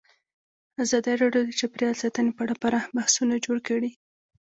ازادي 0.83 1.13
راډیو 1.21 1.43
د 1.47 1.51
چاپیریال 1.59 1.95
ساتنه 2.01 2.31
په 2.35 2.41
اړه 2.45 2.55
پراخ 2.61 2.85
بحثونه 2.95 3.35
جوړ 3.45 3.57
کړي. 3.67 3.91